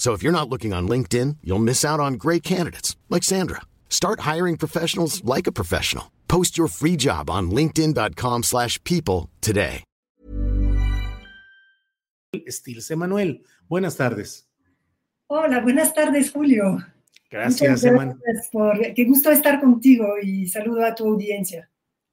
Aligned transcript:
So 0.00 0.14
if 0.14 0.22
you're 0.22 0.32
not 0.32 0.48
looking 0.48 0.72
on 0.72 0.88
LinkedIn, 0.88 1.36
you'll 1.44 1.58
miss 1.58 1.84
out 1.84 2.00
on 2.00 2.14
great 2.14 2.42
candidates 2.42 2.96
like 3.10 3.22
Sandra. 3.22 3.60
Start 3.90 4.20
hiring 4.20 4.56
professionals 4.56 5.22
like 5.26 5.46
a 5.46 5.52
professional. 5.52 6.10
Post 6.26 6.56
your 6.56 6.68
free 6.68 6.96
job 6.96 7.28
on 7.28 7.50
linkedin.com/people 7.50 9.28
today. 9.42 9.84
Estilce 12.46 12.96
Manuel, 12.96 13.42
buenas 13.68 13.96
tardes. 13.96 14.46
Hola, 15.28 15.60
buenas 15.60 15.92
tardes, 15.92 16.30
Julio. 16.30 16.78
Gracias, 17.30 17.84
Emanuel. 17.84 18.16
Por... 18.50 18.94
Qué 18.94 19.04
gusto 19.04 19.30
estar 19.30 19.60
contigo 19.60 20.14
y 20.22 20.46
saludo 20.48 20.86
a 20.86 20.94
tu 20.94 21.08
audiencia. 21.08 21.68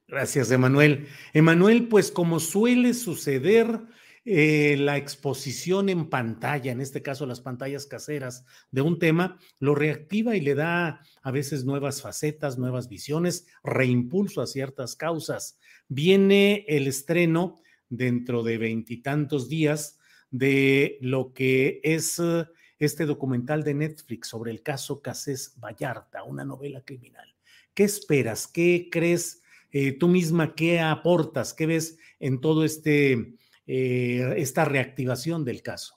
Gracias, 0.10 0.52
Emanuel. 0.52 1.08
Emanuel, 1.34 1.88
pues 1.88 2.12
como 2.12 2.42
suele 2.42 2.94
suceder, 2.94 3.80
eh, 4.30 4.76
la 4.76 4.98
exposición 4.98 5.88
en 5.88 6.10
pantalla, 6.10 6.74
en 6.74 6.82
este 6.82 7.02
caso 7.02 7.26
las 7.26 7.40
pantallas 7.40 7.86
caseras 7.86 8.44
de 8.72 8.82
un 8.82 9.00
tema, 9.00 9.40
lo 9.60 9.74
reactiva 9.74 10.36
y 10.36 10.42
le 10.42 10.54
da 10.54 11.02
a 11.22 11.32
veces 11.32 11.64
nuevas 11.64 12.02
facetas, 12.02 12.58
nuevas 12.58 12.90
visiones, 12.90 13.48
reimpulso 13.64 14.42
a 14.42 14.48
ciertas 14.48 14.98
causas. 14.98 15.58
Viene 15.88 16.66
el 16.68 16.88
estreno 16.88 17.62
dentro 17.88 18.44
de 18.44 18.58
veintitantos 18.58 19.48
días 19.48 19.98
de 20.30 20.98
lo 21.00 21.32
que 21.32 21.80
es 21.84 22.20
eh, 22.20 22.48
este 22.80 23.06
documental 23.06 23.64
de 23.64 23.76
Netflix 23.76 24.28
sobre 24.28 24.52
el 24.52 24.62
caso 24.62 25.02
Casés 25.02 25.54
Vallarta, 25.58 26.24
una 26.24 26.44
novela 26.44 26.82
criminal. 26.82 27.34
¿Qué 27.74 27.86
esperas? 27.86 28.46
¿Qué 28.46 28.90
crees 28.92 29.42
eh, 29.72 29.94
tú 29.94 30.10
misma? 30.10 30.54
¿Qué 30.54 30.82
aportas? 30.82 31.54
¿Qué 31.54 31.66
ves 31.66 31.98
en 32.20 32.42
todo 32.42 32.66
este 32.66 33.38
eh, 33.68 34.34
esta 34.38 34.66
reactivación 34.66 35.44
del 35.44 35.62
caso? 35.62 35.96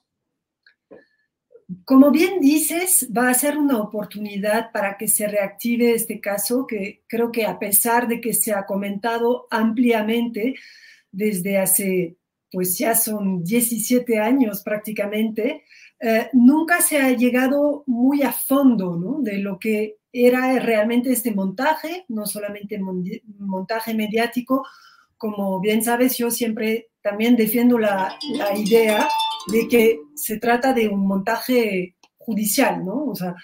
Como 1.85 2.11
bien 2.11 2.41
dices, 2.41 3.09
va 3.17 3.31
a 3.31 3.35
ser 3.35 3.57
una 3.57 3.79
oportunidad 3.79 4.73
para 4.73 4.97
que 4.97 5.07
se 5.07 5.29
reactive 5.29 5.95
este 5.95 6.21
caso, 6.21 6.67
que 6.67 7.05
creo 7.07 7.31
que 7.31 7.47
a 7.47 7.61
pesar 7.61 8.09
de 8.09 8.21
que 8.21 8.35
se 8.35 8.53
ha 8.53 8.67
comentado 8.67 9.47
ampliamente 9.51 10.57
desde 11.13 11.59
hace, 11.59 12.17
pues 12.51 12.77
ya 12.77 12.97
son 12.97 13.45
17 13.45 14.19
años 14.19 14.63
prácticamente, 14.63 15.63
eh, 16.01 16.29
nunca 16.33 16.81
se 16.81 16.99
ha 16.99 17.13
llegado 17.13 17.85
muy 17.87 18.23
a 18.23 18.33
fondo 18.33 18.97
¿no? 18.97 19.21
de 19.21 19.39
lo 19.39 19.59
que 19.59 19.99
era 20.13 20.59
realmente 20.59 21.13
este 21.13 21.33
montaje, 21.33 22.05
no 22.09 22.27
solamente 22.27 22.81
montaje 23.39 23.95
mediático, 23.95 24.67
como 25.21 25.61
bien 25.61 25.85
sabes, 25.85 26.17
yo 26.17 26.31
siempre 26.31 26.89
también 27.03 27.37
defiendo 27.37 27.79
la, 27.79 28.17
idea 28.57 29.07
de 29.53 29.69
que 29.69 30.01
se 30.15 30.39
trata 30.39 30.73
de 30.73 30.89
un 30.89 31.07
montaje 31.07 31.95
judicial, 32.17 32.83
¿no? 32.87 33.05
O 33.05 33.15
sea, 33.15 33.35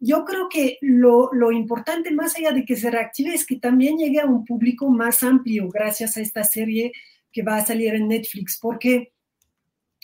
yo 0.00 0.24
creo 0.24 0.48
que 0.48 0.78
lo, 0.80 1.28
lo, 1.34 1.52
importante, 1.52 2.10
más 2.10 2.36
allá 2.36 2.52
de 2.52 2.64
que 2.64 2.74
se 2.74 2.90
reactive, 2.90 3.34
es 3.34 3.44
que 3.44 3.56
también 3.56 3.98
llegue 3.98 4.20
a 4.20 4.24
un 4.24 4.46
público 4.46 4.88
más 4.88 5.22
amplio 5.22 5.68
gracias 5.68 6.16
a 6.16 6.22
esta 6.22 6.42
serie 6.42 6.92
que 7.30 7.42
va 7.42 7.56
a 7.56 7.66
salir 7.66 7.94
en 7.94 8.08
Netflix, 8.08 8.58
porque 8.58 9.12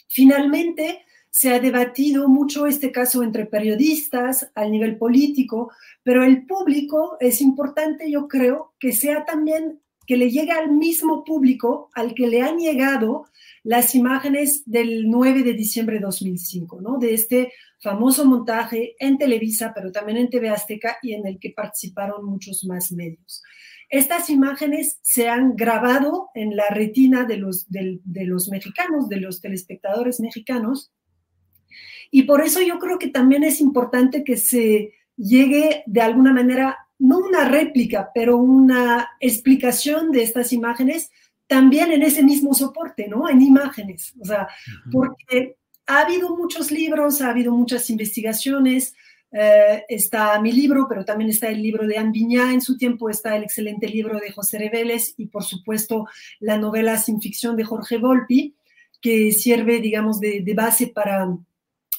finalmente 0.07 1.03
se 1.31 1.55
ha 1.55 1.61
debatido 1.61 2.29
mucho 2.29 2.67
este 2.67 2.93
caso 2.93 3.23
entre 3.23 3.47
periodistas 3.47 4.51
al 4.55 4.71
nivel 4.71 4.99
político, 4.99 5.73
pero 6.03 6.23
el 6.23 6.47
público 6.47 7.17
es 7.21 7.41
importante, 7.41 8.11
yo 8.11 8.29
creo, 8.29 8.75
que 8.79 8.93
sea 8.93 9.25
también 9.25 9.81
que 10.07 10.17
le 10.17 10.31
llegue 10.31 10.53
al 10.53 10.73
mismo 10.73 11.25
público 11.25 11.91
al 11.95 12.15
que 12.15 12.27
le 12.27 12.43
han 12.43 12.59
llegado 12.59 13.27
las 13.63 13.95
imágenes 13.95 14.63
del 14.67 15.11
9 15.11 15.43
de 15.43 15.55
diciembre 15.55 15.97
de 15.97 16.03
2005, 16.03 16.81
¿no? 16.83 16.99
De 16.99 17.15
este 17.15 17.53
famoso 17.81 18.25
montaje 18.25 18.95
en 18.99 19.17
Televisa, 19.17 19.73
pero 19.75 19.91
también 19.91 20.19
en 20.19 20.31
TV 20.31 20.51
Azteca 20.51 20.99
y 21.03 21.15
en 21.15 21.27
el 21.27 21.39
que 21.39 21.51
participaron 21.51 22.25
muchos 22.25 22.65
más 22.65 22.93
medios. 22.93 23.43
Estas 23.89 24.29
imágenes 24.31 24.99
se 25.03 25.29
han 25.29 25.57
grabado 25.57 26.29
en 26.35 26.57
la 26.57 26.69
retina 26.71 27.25
de 27.25 27.37
los, 27.37 27.67
de 27.69 28.01
los 28.05 28.49
mexicanos, 28.49 29.09
de 29.09 29.21
los 29.21 29.41
telespectadores 29.41 30.21
mexicanos, 30.21 30.93
y 32.11 32.23
por 32.23 32.43
eso 32.43 32.61
yo 32.61 32.79
creo 32.79 32.99
que 32.99 33.09
también 33.09 33.45
es 33.45 33.61
importante 33.61 34.25
que 34.25 34.37
se 34.37 34.93
llegue 35.17 35.83
de 35.87 36.01
alguna 36.01 36.33
manera 36.33 36.84
no 37.05 37.19
una 37.19 37.45
réplica, 37.45 38.11
pero 38.15 38.39
una 38.39 39.11
explicación 39.21 40.11
de 40.11 40.23
estas 40.23 40.55
imágenes 40.55 41.11
también 41.47 41.93
en 41.93 42.03
ese 42.03 42.23
mismo 42.23 42.55
soporte, 42.55 43.09
¿no? 43.09 43.29
En 43.29 43.43
imágenes. 43.43 44.15
O 44.19 44.25
sea, 44.25 44.49
porque 44.91 45.57
ha 45.87 46.01
habido 46.01 46.35
muchos 46.35 46.71
libros, 46.71 47.21
ha 47.21 47.29
habido 47.29 47.53
muchas 47.53 47.91
investigaciones. 47.91 48.95
Eh, 49.31 49.85
está 49.87 50.41
mi 50.41 50.53
libro, 50.53 50.87
pero 50.89 51.05
también 51.05 51.29
está 51.29 51.49
el 51.49 51.63
libro 51.63 51.87
de 51.87 51.99
Anne 51.99 52.55
en 52.55 52.63
su 52.63 52.79
tiempo, 52.79 53.11
está 53.11 53.37
el 53.37 53.43
excelente 53.43 53.87
libro 53.87 54.19
de 54.19 54.33
José 54.33 54.59
Reveles 54.59 55.15
y, 55.19 55.27
por 55.27 55.45
supuesto, 55.45 56.09
la 56.41 56.57
novela 56.57 56.97
sin 56.97 57.21
ficción 57.21 57.55
de 57.57 57.65
Jorge 57.65 57.99
Volpi, 57.99 58.57
que 59.03 59.31
sirve, 59.33 59.81
digamos, 59.81 60.21
de, 60.21 60.41
de 60.41 60.55
base 60.55 60.87
para, 60.87 61.29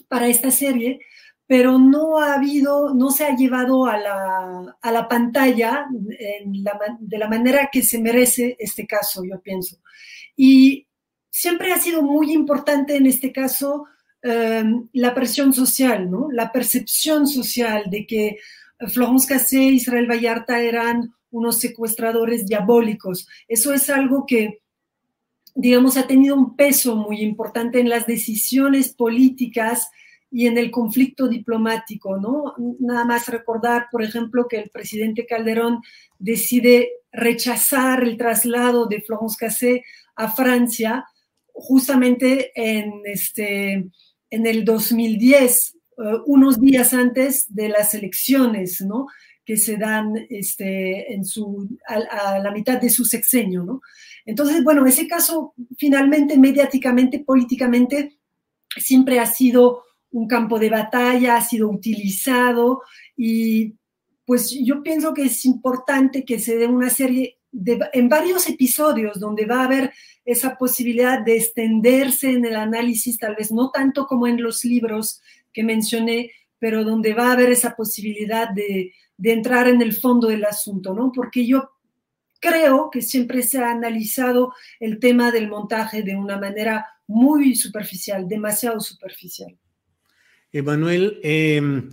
para 0.08 0.28
esta 0.28 0.50
serie 0.50 1.00
pero 1.48 1.78
no 1.78 2.18
ha 2.20 2.36
habido, 2.36 2.94
no 2.94 3.12
se 3.12 3.26
ha 3.26 3.36
llevado 3.36 3.86
a 3.86 3.98
la, 3.98 4.78
a 4.82 4.92
la 4.92 5.08
pantalla 5.08 5.88
de 5.92 7.18
la 7.18 7.28
manera 7.28 7.70
que 7.72 7.84
se 7.84 8.00
merece 8.00 8.56
este 8.60 8.88
caso, 8.88 9.24
yo 9.24 9.40
pienso. 9.42 9.78
Y 10.36 10.88
siempre 11.30 11.72
ha 11.72 11.80
sido 11.80 12.02
muy 12.02 12.32
importante 12.32 12.96
en 12.96 13.06
este 13.06 13.32
caso 13.32 13.86
em, 14.22 14.88
la 14.94 15.14
presión 15.14 15.54
social, 15.54 16.10
¿no? 16.10 16.30
La 16.32 16.52
percepción 16.52 17.28
social 17.28 17.90
de 17.90 18.08
que 18.08 18.38
Florence 18.88 19.28
Cassé 19.28 19.64
y 19.64 19.76
Israel 19.76 20.10
Vallarta 20.10 20.62
eran 20.62 21.14
unos 21.32 21.60
secuestradores 21.60 22.46
diabólicos. 22.48 23.28
Eso 23.48 23.74
es 23.74 23.90
algo 23.90 24.26
que, 24.26 24.62
digamos, 25.54 25.98
ha 25.98 26.08
tenido 26.08 26.36
un 26.36 26.56
peso 26.56 26.96
muy 26.96 27.22
importante 27.22 27.80
en 27.80 27.90
las 27.90 28.08
decisiones 28.08 28.94
políticas 28.94 29.90
y 30.32 30.48
en 30.48 30.58
el 30.58 30.72
conflicto 30.72 31.28
diplomático, 31.28 32.18
¿no? 32.18 32.56
Nada 32.80 33.06
más 33.06 33.28
recordar, 33.28 33.88
por 33.92 34.04
ejemplo, 34.04 34.48
que 34.48 34.58
el 34.58 34.70
presidente 34.70 35.26
Calderón 35.26 35.82
decide 36.20 36.90
rechazar 37.12 38.04
el 38.04 38.18
traslado 38.18 38.86
de 38.88 39.02
Florence 39.02 39.38
Cassé 39.40 39.84
a 40.16 40.32
Francia 40.32 41.06
justamente 41.54 42.52
en, 42.56 43.02
este, 43.06 43.90
en 44.30 44.46
el 44.46 44.66
2010, 44.66 45.76
eh, 45.98 46.02
unos 46.26 46.60
días 46.60 46.94
antes 46.94 47.54
de 47.54 47.70
las 47.70 47.94
elecciones, 47.94 48.82
¿no? 48.82 49.08
que 49.46 49.58
se 49.58 49.78
dan 49.78 50.26
este, 50.30 51.14
en 51.14 51.24
su, 51.24 51.70
a, 51.88 52.34
a, 52.34 52.40
la 52.40 52.52
mitad 52.52 52.82
de 52.82 52.90
su 52.90 53.06
sexenio, 53.06 53.64
¿no? 53.64 53.80
Entonces, 54.26 54.64
bueno, 54.64 54.86
ese 54.88 55.08
caso 55.08 55.54
finalmente, 55.78 56.36
mediáticamente, 56.36 57.20
políticamente, 57.20 58.18
siempre 58.76 59.20
ha 59.20 59.28
sido 59.28 59.85
un 60.16 60.28
campo 60.28 60.60
de 60.60 60.70
batalla, 60.70 61.36
ha 61.36 61.42
sido 61.42 61.70
utilizado 61.70 62.82
y 63.18 63.76
pues 64.26 64.50
yo 64.64 64.82
pienso 64.82 65.14
que 65.14 65.24
es 65.24 65.46
importante 65.46 66.24
que 66.24 66.40
se 66.40 66.56
dé 66.56 66.68
una 66.68 66.90
serie 66.90 67.38
de, 67.52 67.80
en 67.92 68.08
varios 68.08 68.48
episodios 68.50 69.20
donde 69.20 69.46
va 69.46 69.62
a 69.62 69.66
haber 69.66 69.94
esa 70.24 70.58
posibilidad 70.58 71.20
de 71.20 71.36
extenderse 71.36 72.32
en 72.32 72.46
el 72.46 72.56
análisis, 72.56 73.18
tal 73.18 73.36
vez 73.36 73.52
no 73.52 73.72
tanto 73.72 74.08
como 74.08 74.26
en 74.26 74.42
los 74.42 74.64
libros 74.64 75.22
que 75.52 75.64
mencioné, 75.64 76.32
pero 76.60 76.86
donde 76.86 77.14
va 77.14 77.28
a 77.28 77.34
haber 77.34 77.52
esa 77.52 77.76
posibilidad 77.76 78.50
de, 78.50 78.94
de 79.18 79.34
entrar 79.34 79.68
en 79.68 79.82
el 79.82 79.94
fondo 79.94 80.30
del 80.30 80.46
asunto, 80.46 80.94
¿no? 80.94 81.12
Porque 81.14 81.46
yo 81.46 81.72
creo 82.40 82.90
que 82.90 83.02
siempre 83.02 83.44
se 83.44 83.60
ha 83.60 83.70
analizado 83.70 84.54
el 84.80 84.98
tema 85.00 85.32
del 85.32 85.50
montaje 85.50 86.04
de 86.04 86.16
una 86.16 86.38
manera 86.38 86.86
muy 87.06 87.54
superficial, 87.56 88.30
demasiado 88.30 88.80
superficial. 88.80 89.58
Emanuel, 90.58 91.20
em, 91.22 91.90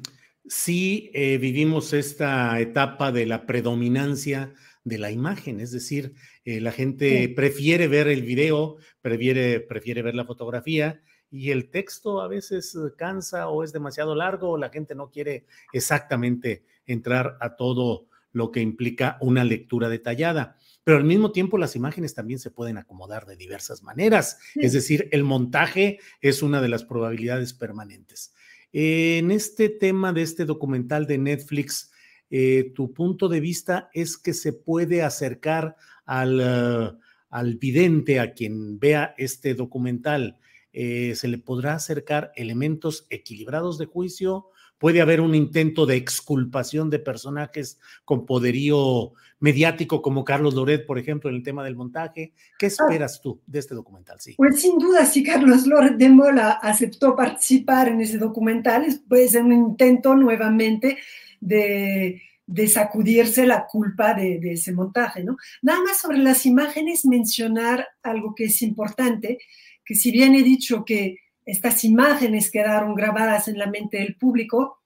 sí 0.46 1.10
eh, 1.14 1.36
vivimos 1.38 1.92
esta 1.92 2.60
etapa 2.60 3.10
de 3.10 3.26
la 3.26 3.44
predominancia 3.44 4.54
de 4.84 4.98
la 4.98 5.10
imagen, 5.10 5.58
es 5.58 5.72
decir, 5.72 6.14
eh, 6.44 6.60
la 6.60 6.70
gente 6.70 7.28
prefiere 7.34 7.88
ver 7.88 8.06
el 8.06 8.22
video, 8.22 8.76
prefiere, 9.00 9.58
prefiere 9.58 10.02
ver 10.02 10.14
la 10.14 10.24
fotografía 10.24 11.02
y 11.28 11.50
el 11.50 11.70
texto 11.70 12.20
a 12.20 12.28
veces 12.28 12.78
cansa 12.96 13.48
o 13.48 13.64
es 13.64 13.72
demasiado 13.72 14.14
largo 14.14 14.50
o 14.50 14.58
la 14.58 14.70
gente 14.70 14.94
no 14.94 15.10
quiere 15.10 15.44
exactamente 15.72 16.64
entrar 16.86 17.38
a 17.40 17.56
todo 17.56 18.06
lo 18.30 18.52
que 18.52 18.60
implica 18.60 19.18
una 19.20 19.42
lectura 19.42 19.88
detallada. 19.88 20.56
Pero 20.84 20.98
al 20.98 21.04
mismo 21.04 21.32
tiempo 21.32 21.58
las 21.58 21.74
imágenes 21.74 22.14
también 22.14 22.38
se 22.38 22.52
pueden 22.52 22.78
acomodar 22.78 23.26
de 23.26 23.36
diversas 23.36 23.82
maneras. 23.82 24.38
Es 24.54 24.72
decir, 24.72 25.08
el 25.10 25.24
montaje 25.24 25.98
es 26.20 26.44
una 26.44 26.60
de 26.60 26.68
las 26.68 26.84
probabilidades 26.84 27.54
permanentes. 27.54 28.32
En 28.72 29.30
este 29.30 29.68
tema 29.68 30.12
de 30.12 30.22
este 30.22 30.46
documental 30.46 31.06
de 31.06 31.18
Netflix, 31.18 31.92
eh, 32.30 32.72
tu 32.74 32.94
punto 32.94 33.28
de 33.28 33.40
vista 33.40 33.90
es 33.92 34.16
que 34.16 34.32
se 34.32 34.54
puede 34.54 35.02
acercar 35.02 35.76
al, 36.06 36.40
uh, 36.40 36.98
al 37.28 37.56
vidente, 37.56 38.18
a 38.18 38.32
quien 38.32 38.78
vea 38.78 39.14
este 39.18 39.54
documental, 39.54 40.38
eh, 40.72 41.14
se 41.14 41.28
le 41.28 41.36
podrá 41.36 41.74
acercar 41.74 42.32
elementos 42.34 43.06
equilibrados 43.10 43.76
de 43.76 43.84
juicio, 43.84 44.46
puede 44.82 45.00
haber 45.00 45.20
un 45.20 45.36
intento 45.36 45.86
de 45.86 45.94
exculpación 45.94 46.90
de 46.90 46.98
personajes 46.98 47.78
con 48.04 48.26
poderío 48.26 49.12
mediático 49.38 50.02
como 50.02 50.24
Carlos 50.24 50.54
Loret, 50.54 50.86
por 50.86 50.98
ejemplo, 50.98 51.30
en 51.30 51.36
el 51.36 51.44
tema 51.44 51.62
del 51.62 51.76
montaje. 51.76 52.32
¿Qué 52.58 52.66
ah. 52.66 52.68
esperas 52.68 53.20
tú 53.20 53.40
de 53.46 53.60
este 53.60 53.76
documental? 53.76 54.20
Sí. 54.20 54.34
Pues 54.36 54.60
sin 54.60 54.80
duda, 54.80 55.06
si 55.06 55.22
Carlos 55.22 55.68
Loret 55.68 55.96
de 55.98 56.08
Mola 56.08 56.58
aceptó 56.60 57.14
participar 57.14 57.90
en 57.90 58.00
ese 58.00 58.18
documental, 58.18 58.84
puede 59.08 59.28
ser 59.28 59.44
un 59.44 59.52
intento 59.52 60.16
nuevamente 60.16 60.98
de, 61.40 62.20
de 62.44 62.66
sacudirse 62.66 63.46
la 63.46 63.68
culpa 63.68 64.14
de, 64.14 64.40
de, 64.40 64.54
ese 64.54 64.72
montaje, 64.72 65.22
¿no? 65.22 65.36
Nada 65.62 65.80
más 65.80 66.00
sobre 66.00 66.18
las 66.18 66.44
imágenes, 66.44 67.04
mencionar 67.04 67.86
algo 68.02 68.34
que 68.34 68.46
es 68.46 68.60
importante, 68.62 69.38
que 69.84 69.94
si 69.94 70.10
bien 70.10 70.34
he 70.34 70.42
dicho 70.42 70.84
que 70.84 71.21
estas 71.44 71.84
imágenes 71.84 72.50
quedaron 72.50 72.94
grabadas 72.94 73.48
en 73.48 73.58
la 73.58 73.66
mente 73.66 73.98
del 73.98 74.16
público, 74.16 74.82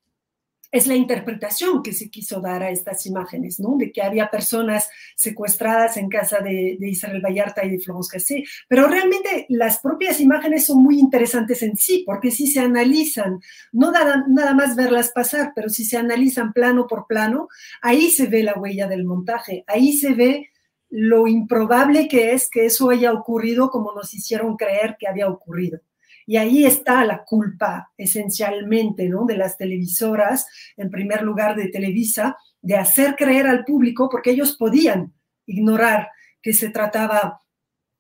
es 0.73 0.87
la 0.87 0.94
interpretación 0.94 1.82
que 1.82 1.93
se 1.93 2.11
quiso 2.11 2.41
dar 2.41 2.62
a 2.62 2.70
estas 2.70 3.06
imágenes, 3.06 3.61
¿no? 3.61 3.76
De 3.76 3.93
que 3.93 4.03
había 4.03 4.31
personas 4.31 4.88
secuestradas 5.14 5.97
en 5.97 6.08
casa 6.08 6.41
de, 6.41 6.76
Israel 6.81 7.23
Vallarta 7.25 7.64
y 7.64 7.70
de 7.70 7.79
Florence 7.79 8.11
Cassé. 8.12 8.44
Pero 8.69 8.88
realmente 8.88 9.47
las 9.49 9.79
propias 9.79 10.20
imágenes 10.20 10.67
son 10.67 10.82
muy 10.82 10.99
interesantes 10.99 11.62
en 11.62 11.76
sí, 11.76 12.03
porque 12.05 12.31
si 12.31 12.47
se 12.47 12.61
analizan, 12.61 13.41
no 13.73 13.91
nada, 13.93 14.25
nada 14.29 14.55
más 14.55 14.76
verlas 14.76 15.11
pasar, 15.11 15.52
pero 15.55 15.69
si 15.69 15.85
se 15.85 15.97
analizan 15.97 16.52
plano 16.52 16.87
por 16.87 17.06
plano, 17.06 17.49
ahí 17.81 18.11
se 18.11 18.26
ve 18.26 18.43
la 18.43 18.59
huella 18.59 18.88
del 18.88 19.05
montaje, 19.05 19.64
ahí 19.67 19.97
se 19.97 20.14
ve 20.14 20.50
lo 20.88 21.26
improbable 21.26 22.09
que 22.09 22.32
es 22.32 22.49
que 22.49 22.67
eso 22.67 22.91
haya 22.91 23.12
ocurrido 23.12 23.70
como 23.70 23.93
nos 23.93 24.14
hicieron 24.14 24.56
creer 24.56 24.97
que 24.99 25.09
había 25.09 25.29
ocurrido. 25.29 25.81
Y 26.26 26.37
ahí 26.37 26.64
está 26.64 27.05
la 27.05 27.25
culpa 27.25 27.93
esencialmente, 27.96 29.08
¿no? 29.08 29.25
De 29.25 29.37
las 29.37 29.56
televisoras, 29.56 30.46
en 30.76 30.90
primer 30.90 31.23
lugar 31.23 31.55
de 31.55 31.69
Televisa, 31.69 32.37
de 32.61 32.76
hacer 32.76 33.14
creer 33.14 33.46
al 33.46 33.64
público, 33.64 34.08
porque 34.11 34.32
ellos 34.32 34.56
podían 34.56 35.14
ignorar 35.46 36.08
que 36.43 36.52
se 36.52 36.70
trataba 36.70 37.40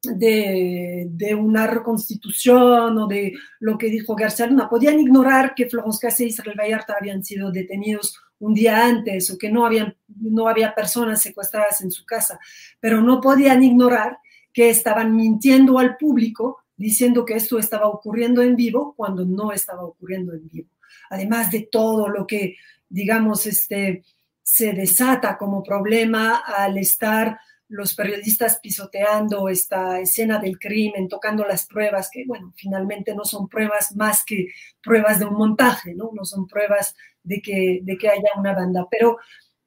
de, 0.02 1.34
una 1.38 1.66
reconstitución 1.66 2.98
o 2.98 3.06
de 3.06 3.34
lo 3.60 3.78
que 3.78 3.88
dijo 3.88 4.14
García 4.14 4.46
Luna. 4.46 4.68
Podían 4.68 4.98
ignorar 5.00 5.54
que 5.54 5.68
Florence 5.68 5.98
Cassé 6.00 6.24
y 6.24 6.28
Israel 6.28 6.58
Vallarta 6.58 6.96
habían 6.98 7.24
sido 7.24 7.50
detenidos 7.50 8.20
un 8.38 8.54
día 8.54 8.84
antes 8.84 9.30
o 9.30 9.38
que 9.38 9.50
no, 9.50 9.64
habían, 9.64 9.96
no 10.08 10.48
había 10.48 10.74
personas 10.74 11.22
secuestradas 11.22 11.80
en 11.80 11.90
su 11.90 12.04
casa, 12.04 12.38
pero 12.80 13.00
no 13.00 13.20
podían 13.20 13.62
ignorar 13.62 14.18
que 14.52 14.70
estaban 14.70 15.14
mintiendo 15.14 15.78
al 15.78 15.96
público 15.96 16.65
diciendo 16.76 17.24
que 17.24 17.34
esto 17.34 17.58
estaba 17.58 17.88
ocurriendo 17.88 18.42
en 18.42 18.56
vivo 18.56 18.94
cuando 18.96 19.24
no 19.24 19.52
estaba 19.52 19.82
ocurriendo 19.84 20.32
en 20.32 20.48
vivo. 20.48 20.68
Además 21.10 21.50
de 21.50 21.68
todo 21.70 22.08
lo 22.08 22.26
que, 22.26 22.56
digamos, 22.88 23.46
este, 23.46 24.02
se 24.42 24.72
desata 24.72 25.38
como 25.38 25.62
problema 25.62 26.36
al 26.36 26.78
estar 26.78 27.38
los 27.68 27.94
periodistas 27.94 28.60
pisoteando 28.62 29.48
esta 29.48 29.98
escena 29.98 30.38
del 30.38 30.58
crimen, 30.58 31.08
tocando 31.08 31.44
las 31.44 31.66
pruebas, 31.66 32.10
que 32.12 32.24
bueno, 32.24 32.52
finalmente 32.56 33.14
no 33.14 33.24
son 33.24 33.48
pruebas 33.48 33.96
más 33.96 34.24
que 34.24 34.48
pruebas 34.82 35.18
de 35.18 35.24
un 35.24 35.34
montaje, 35.34 35.94
¿no? 35.94 36.10
No 36.14 36.24
son 36.24 36.46
pruebas 36.46 36.94
de 37.24 37.42
que, 37.42 37.80
de 37.82 37.98
que 37.98 38.08
haya 38.08 38.28
una 38.36 38.54
banda. 38.54 38.86
Pero 38.88 39.18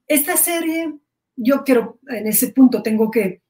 esta 0.07 0.38
serie, 0.38 0.94
yo 1.35 1.63
quiero, 1.65 2.00
en 2.07 2.27
ese 2.27 2.53
punto 2.53 2.81
tengo 2.81 3.11
que 3.11 3.41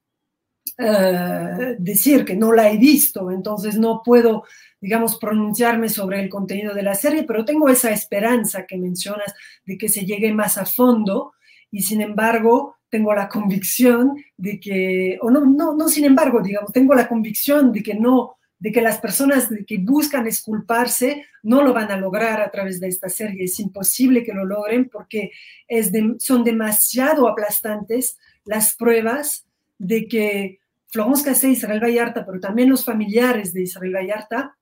eh, 0.77 1.75
decir 1.79 2.25
que 2.25 2.35
no 2.35 2.51
la 2.51 2.71
he 2.71 2.77
visto, 2.77 3.31
entonces 3.31 3.77
no 3.77 4.01
puedo, 4.03 4.43
digamos, 4.79 5.17
pronunciarme 5.17 5.89
sobre 5.89 6.21
el 6.21 6.29
contenido 6.29 6.73
de 6.73 6.83
la 6.83 6.95
serie, 6.95 7.23
pero 7.23 7.45
tengo 7.45 7.69
esa 7.69 7.91
esperanza 7.91 8.65
que 8.65 8.77
mencionas 8.77 9.33
de 9.65 9.77
que 9.77 9.89
se 9.89 10.05
llegue 10.05 10.33
más 10.33 10.57
a 10.57 10.65
fondo 10.65 11.33
y 11.71 11.83
sin 11.83 12.01
embargo 12.01 12.77
tengo 12.89 13.13
la 13.13 13.29
convicción 13.29 14.15
de 14.35 14.59
que, 14.59 15.17
o 15.21 15.29
no, 15.29 15.45
no, 15.45 15.75
no 15.75 15.87
sin 15.87 16.05
embargo, 16.05 16.41
digamos, 16.41 16.71
tengo 16.73 16.95
la 16.95 17.07
convicción 17.07 17.71
de 17.71 17.83
que 17.83 17.93
no, 17.93 18.37
de 18.59 18.71
que 18.71 18.81
las 18.81 18.99
personas 18.99 19.47
que 19.65 19.77
buscan 19.77 20.27
esculparse 20.27 21.25
no 21.43 21.63
lo 21.63 21.73
van 21.73 21.91
a 21.91 21.97
lograr 21.97 22.41
a 22.41 22.51
través 22.51 22.79
de 22.79 22.89
esta 22.89 23.07
serie. 23.09 23.45
Es 23.45 23.59
imposible 23.59 24.23
que 24.23 24.33
lo 24.33 24.45
logren 24.45 24.89
porque 24.89 25.31
es 25.67 25.91
son 26.19 26.43
demasiado 26.43 27.27
aplastantes 27.27 28.17
las 28.43 28.75
pruebas 28.75 29.45
de 29.79 30.07
que 30.07 30.59
Florence 30.87 31.23
Cassé 31.23 31.49
y 31.49 31.53
Israel 31.53 31.83
Vallarta, 31.83 32.23
pero 32.25 32.39
también 32.39 32.69
los 32.69 32.85
familiares 32.85 33.53
de 33.53 33.63
Israel 33.63 33.95
Vallarta, 33.95 34.55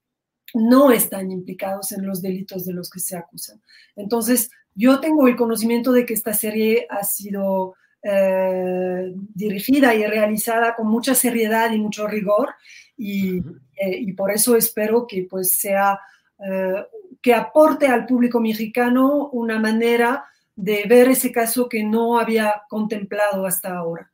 no 0.54 0.92
están 0.92 1.30
implicados 1.32 1.92
en 1.92 2.06
los 2.06 2.22
delitos 2.22 2.66
de 2.66 2.74
los 2.74 2.90
que 2.90 3.02
se 3.02 3.18
acusan. 3.18 3.62
Entonces, 3.96 4.50
yo 4.76 5.00
tengo 5.00 5.28
el 5.28 5.36
conocimiento 5.36 5.92
de 5.92 6.06
que 6.06 6.14
esta 6.14 6.34
serie 6.34 6.88
ha 6.90 7.04
sido 7.04 7.76
eh, 8.04 9.12
dirigida 9.34 9.94
y 9.96 10.06
realizada 10.06 10.76
con 10.76 10.88
mucha 10.88 11.16
seriedad 11.16 11.72
y 11.72 11.80
mucho 11.80 12.08
rigor 12.08 12.54
y, 12.96 13.42
eh, 13.76 14.16
por 14.16 14.32
eso 14.32 14.56
espero 14.56 15.06
que 15.08 15.28
pues 15.30 15.56
sea, 15.56 16.00
eh, 16.40 16.86
que 17.22 17.34
aporte 17.34 17.88
al 17.88 18.06
público 18.06 18.40
mexicano 18.40 19.30
una 19.30 19.60
manera 19.60 20.26
de 20.56 20.86
ver 20.88 21.10
ese 21.10 21.32
caso 21.32 21.68
que 21.68 21.84
no 21.84 22.20
había 22.20 22.64
contemplado 22.70 23.46
hasta 23.46 23.76
ahora. 23.76 24.12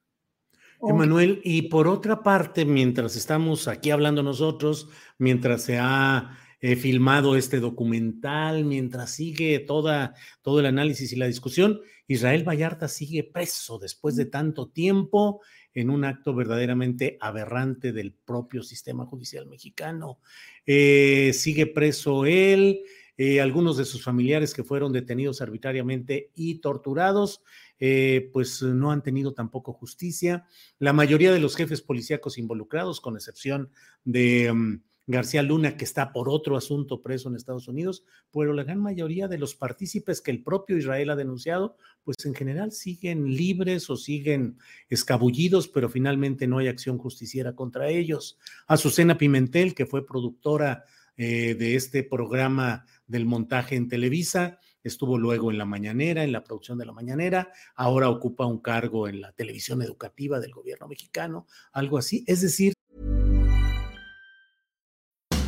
Emanuel, 0.87 1.41
y 1.43 1.63
por 1.63 1.87
otra 1.87 2.23
parte, 2.23 2.65
mientras 2.65 3.15
estamos 3.15 3.67
aquí 3.67 3.91
hablando 3.91 4.21
nosotros, 4.23 4.89
mientras 5.17 5.63
se 5.63 5.77
ha 5.79 6.37
eh, 6.59 6.75
filmado 6.75 7.35
este 7.35 7.59
documental, 7.59 8.65
mientras 8.65 9.11
sigue 9.11 9.59
toda, 9.59 10.13
todo 10.41 10.59
el 10.59 10.65
análisis 10.65 11.11
y 11.11 11.15
la 11.15 11.27
discusión, 11.27 11.81
Israel 12.07 12.47
Vallarta 12.47 12.87
sigue 12.87 13.23
preso 13.23 13.79
después 13.79 14.15
de 14.15 14.25
tanto 14.25 14.69
tiempo 14.69 15.41
en 15.73 15.89
un 15.89 16.05
acto 16.05 16.33
verdaderamente 16.33 17.17
aberrante 17.19 17.91
del 17.91 18.13
propio 18.13 18.63
sistema 18.63 19.05
judicial 19.05 19.47
mexicano. 19.47 20.19
Eh, 20.65 21.31
sigue 21.33 21.65
preso 21.65 22.25
él, 22.25 22.81
eh, 23.17 23.41
algunos 23.41 23.77
de 23.77 23.85
sus 23.85 24.03
familiares 24.03 24.53
que 24.53 24.63
fueron 24.63 24.91
detenidos 24.91 25.41
arbitrariamente 25.41 26.31
y 26.35 26.55
torturados 26.55 27.41
eh, 27.79 28.29
pues 28.31 28.61
no 28.61 28.91
han 28.91 29.03
tenido 29.03 29.33
tampoco 29.33 29.73
justicia. 29.73 30.45
La 30.79 30.93
mayoría 30.93 31.31
de 31.31 31.39
los 31.39 31.55
jefes 31.55 31.81
policíacos 31.81 32.37
involucrados, 32.37 33.01
con 33.01 33.15
excepción 33.15 33.69
de 34.03 34.51
mm, 34.53 34.81
García 35.05 35.43
Luna, 35.43 35.75
que 35.75 35.83
está 35.83 36.13
por 36.13 36.29
otro 36.29 36.55
asunto 36.55 37.01
preso 37.01 37.27
en 37.27 37.35
Estados 37.35 37.67
Unidos, 37.67 38.05
pero 38.31 38.53
la 38.53 38.63
gran 38.63 38.79
mayoría 38.79 39.27
de 39.27 39.37
los 39.37 39.53
partícipes 39.53 40.21
que 40.21 40.31
el 40.31 40.43
propio 40.43 40.77
Israel 40.77 41.09
ha 41.09 41.15
denunciado, 41.15 41.75
pues 42.03 42.17
en 42.25 42.33
general 42.33 42.71
siguen 42.71 43.35
libres 43.35 43.89
o 43.89 43.97
siguen 43.97 44.57
escabullidos, 44.89 45.67
pero 45.67 45.89
finalmente 45.89 46.47
no 46.47 46.59
hay 46.59 46.69
acción 46.69 46.97
justiciera 46.97 47.53
contra 47.53 47.89
ellos. 47.89 48.37
Azucena 48.65 49.17
Pimentel, 49.17 49.75
que 49.75 49.85
fue 49.85 50.05
productora 50.05 50.85
eh, 51.17 51.55
de 51.55 51.75
este 51.75 52.03
programa 52.03 52.85
del 53.05 53.25
montaje 53.25 53.75
en 53.75 53.89
Televisa, 53.89 54.59
estuvo 54.83 55.17
luego 55.17 55.51
en 55.51 55.57
la 55.57 55.65
mañanera, 55.65 56.23
en 56.23 56.31
la 56.31 56.43
producción 56.43 56.77
de 56.77 56.85
la 56.85 56.91
mañanera, 56.91 57.51
ahora 57.75 58.09
ocupa 58.09 58.45
un 58.45 58.59
cargo 58.59 59.07
en 59.07 59.21
la 59.21 59.31
televisión 59.31 59.81
educativa 59.81 60.39
del 60.39 60.53
gobierno 60.53 60.87
mexicano, 60.87 61.47
algo 61.71 61.97
así. 61.97 62.23
Es 62.27 62.41
decir... 62.41 62.73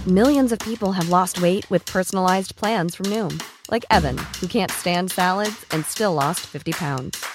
Millions 0.07 0.51
of 0.51 0.59
people 0.59 0.91
have 0.91 1.09
lost 1.09 1.41
weight 1.41 1.67
with 1.71 1.83
personalized 1.87 2.55
plans 2.55 2.93
from 2.93 3.07
Noom, 3.07 3.41
like 3.71 3.83
Evan, 3.89 4.17
who 4.39 4.47
can't 4.47 4.69
stand 4.69 5.11
salads 5.11 5.65
and 5.71 5.83
still 5.83 6.13
lost 6.13 6.41
50 6.41 6.73
pounds. 6.73 7.25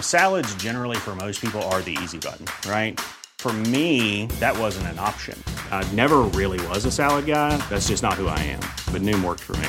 Salads 0.00 0.54
generally 0.54 0.96
for 0.96 1.14
most 1.14 1.40
people 1.40 1.60
are 1.64 1.82
the 1.82 1.96
easy 2.02 2.18
button, 2.18 2.46
right? 2.66 2.98
For 3.38 3.52
me, 3.52 4.24
that 4.40 4.58
wasn't 4.58 4.86
an 4.86 4.98
option. 4.98 5.38
I 5.70 5.86
never 5.92 6.22
really 6.32 6.66
was 6.68 6.86
a 6.86 6.90
salad 6.90 7.26
guy. 7.26 7.58
That's 7.68 7.88
just 7.88 8.02
not 8.02 8.14
who 8.14 8.28
I 8.28 8.38
am. 8.38 8.60
But 8.90 9.02
Noom 9.02 9.22
worked 9.22 9.42
for 9.42 9.54
me. 9.58 9.68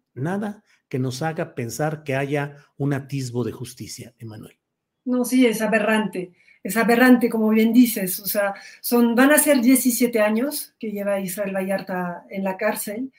nada 0.13 0.63
que 0.89 0.99
nos 0.99 1.21
haga 1.21 1.55
pensar 1.55 2.03
que 2.03 2.15
haya 2.15 2.57
un 2.77 2.93
atisbo 2.93 3.43
de 3.43 3.51
justicia, 3.51 4.13
Emanuel. 4.19 4.57
No, 5.05 5.25
sí, 5.25 5.45
es 5.45 5.61
aberrante, 5.61 6.33
es 6.63 6.77
aberrante, 6.77 7.29
como 7.29 7.49
bien 7.49 7.73
dices, 7.73 8.19
o 8.19 8.25
sea, 8.25 8.53
son, 8.81 9.15
van 9.15 9.31
a 9.31 9.37
ser 9.37 9.61
17 9.61 10.19
años 10.19 10.75
que 10.79 10.91
lleva 10.91 11.19
Israel 11.19 11.55
Vallarta 11.55 12.25
en 12.29 12.43
la 12.43 12.57
cárcel 12.57 13.11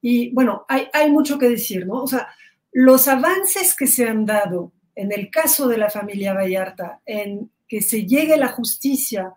y 0.00 0.30
bueno, 0.32 0.64
hay, 0.68 0.88
hay 0.92 1.10
mucho 1.10 1.38
que 1.38 1.48
decir, 1.48 1.86
¿no? 1.86 2.02
O 2.02 2.06
sea, 2.06 2.28
los 2.72 3.08
avances 3.08 3.74
que 3.74 3.86
se 3.86 4.08
han 4.08 4.24
dado 4.24 4.72
en 4.94 5.12
el 5.12 5.30
caso 5.30 5.68
de 5.68 5.78
la 5.78 5.90
familia 5.90 6.34
Vallarta, 6.34 7.00
en 7.06 7.52
que 7.68 7.82
se 7.82 8.04
llegue 8.04 8.36
la 8.36 8.48
justicia 8.48 9.32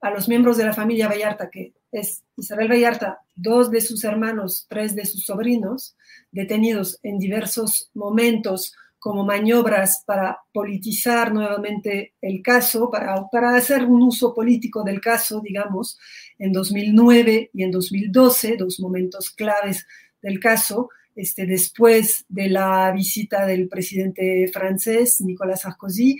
a 0.00 0.10
los 0.10 0.28
miembros 0.28 0.56
de 0.56 0.64
la 0.64 0.72
familia 0.72 1.08
Vallarta, 1.08 1.50
que 1.50 1.74
es 1.92 2.22
Isabel 2.36 2.70
Vallarta, 2.70 3.20
dos 3.34 3.70
de 3.70 3.80
sus 3.80 4.04
hermanos, 4.04 4.66
tres 4.68 4.94
de 4.94 5.04
sus 5.04 5.24
sobrinos, 5.24 5.96
detenidos 6.30 6.98
en 7.02 7.18
diversos 7.18 7.90
momentos 7.94 8.74
como 8.98 9.24
maniobras 9.24 10.04
para 10.06 10.38
politizar 10.52 11.32
nuevamente 11.32 12.14
el 12.20 12.42
caso, 12.42 12.90
para, 12.90 13.28
para 13.32 13.56
hacer 13.56 13.84
un 13.84 14.02
uso 14.02 14.34
político 14.34 14.84
del 14.84 15.00
caso, 15.00 15.40
digamos, 15.40 15.98
en 16.38 16.52
2009 16.52 17.50
y 17.52 17.62
en 17.62 17.70
2012, 17.70 18.56
dos 18.58 18.78
momentos 18.78 19.30
claves 19.30 19.86
del 20.20 20.38
caso, 20.38 20.90
este, 21.16 21.46
después 21.46 22.24
de 22.28 22.50
la 22.50 22.92
visita 22.92 23.46
del 23.46 23.68
presidente 23.68 24.48
francés, 24.52 25.20
Nicolas 25.20 25.62
Sarkozy, 25.62 26.18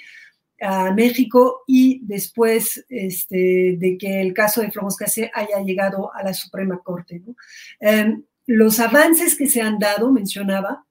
a 0.60 0.92
México 0.92 1.62
y 1.66 2.00
después 2.04 2.84
este, 2.88 3.76
de 3.78 3.96
que 3.98 4.20
el 4.20 4.34
caso 4.34 4.60
de 4.60 4.70
Cassé 4.98 5.30
haya 5.34 5.62
llegado 5.64 6.14
a 6.14 6.22
la 6.22 6.34
Suprema 6.34 6.78
Corte. 6.84 7.22
¿no? 7.26 7.34
Eh, 7.80 8.18
los 8.46 8.80
avances 8.80 9.36
que 9.36 9.46
se 9.46 9.62
han 9.62 9.78
dado, 9.78 10.10
mencionaba, 10.10 10.84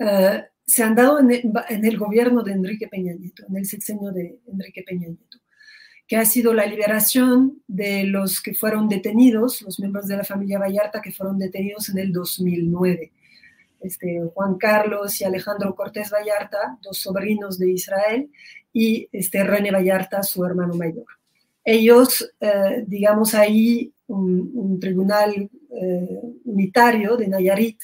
uh, 0.00 0.42
se 0.66 0.82
han 0.82 0.94
dado 0.94 1.18
en 1.18 1.30
el, 1.30 1.98
gobierno 1.98 2.42
de 2.42 2.52
Enrique 2.52 2.88
Peña 2.88 3.14
Nieto, 3.14 3.44
en 3.48 3.56
el 3.56 3.64
sexenio 3.64 4.12
de 4.12 4.38
Enrique 4.46 4.84
Peña 4.86 5.08
Nieto, 5.08 5.38
que 6.06 6.18
ha 6.18 6.26
sido 6.26 6.52
la 6.52 6.66
liberación 6.66 7.62
de 7.66 8.04
los 8.04 8.42
que 8.42 8.52
fueron 8.52 8.86
detenidos, 8.86 9.62
los 9.62 9.80
miembros 9.80 10.08
de 10.08 10.18
la 10.18 10.24
familia 10.24 10.58
Vallarta 10.58 11.00
que 11.00 11.10
fueron 11.10 11.38
detenidos 11.38 11.88
en 11.88 11.98
el 11.98 12.12
2009. 12.12 13.12
Este, 13.80 14.22
Juan 14.34 14.56
Carlos 14.56 15.20
y 15.20 15.24
Alejandro 15.24 15.74
Cortés 15.74 16.10
Vallarta, 16.10 16.78
dos 16.82 16.98
sobrinos 16.98 17.58
de 17.58 17.70
Israel, 17.70 18.30
y 18.72 19.08
este, 19.12 19.44
René 19.44 19.70
Vallarta, 19.70 20.22
su 20.22 20.44
hermano 20.44 20.74
mayor. 20.74 21.06
Ellos, 21.64 22.30
eh, 22.40 22.84
digamos 22.86 23.34
ahí, 23.34 23.92
un, 24.06 24.50
un 24.54 24.80
tribunal 24.80 25.50
eh, 25.70 26.20
unitario 26.44 27.16
de 27.16 27.28
Nayarit 27.28 27.78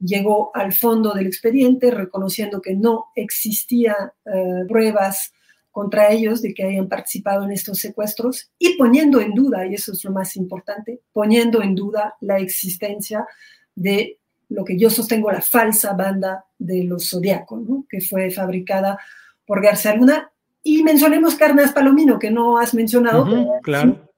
llegó 0.00 0.50
al 0.54 0.72
fondo 0.72 1.12
del 1.12 1.26
expediente 1.26 1.90
reconociendo 1.90 2.60
que 2.60 2.74
no 2.74 3.06
existía 3.14 4.12
eh, 4.24 4.64
pruebas 4.68 5.32
contra 5.70 6.10
ellos 6.10 6.42
de 6.42 6.54
que 6.54 6.64
hayan 6.64 6.88
participado 6.88 7.44
en 7.44 7.52
estos 7.52 7.78
secuestros 7.78 8.50
y 8.58 8.76
poniendo 8.76 9.20
en 9.20 9.34
duda, 9.34 9.66
y 9.66 9.74
eso 9.74 9.92
es 9.92 10.02
lo 10.04 10.10
más 10.10 10.34
importante, 10.36 11.00
poniendo 11.12 11.62
en 11.62 11.74
duda 11.74 12.16
la 12.20 12.38
existencia 12.38 13.26
de 13.74 14.18
lo 14.48 14.64
que 14.64 14.78
yo 14.78 14.90
sostengo 14.90 15.30
la 15.30 15.42
falsa 15.42 15.92
banda 15.92 16.44
de 16.58 16.84
los 16.84 17.10
Zodiaco, 17.10 17.58
¿no? 17.58 17.86
que 17.88 18.00
fue 18.00 18.30
fabricada 18.30 18.98
por 19.46 19.62
García 19.62 19.94
Luna. 19.94 20.30
Y 20.62 20.82
mencionemos 20.82 21.34
Carnas 21.34 21.72
Palomino, 21.72 22.18
que 22.18 22.30
no 22.30 22.58
has 22.58 22.74
mencionado. 22.74 23.22
Uh 23.22 23.26
-huh, 23.26 23.60
claro. 23.62 24.10